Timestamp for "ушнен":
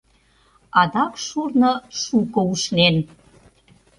2.51-2.95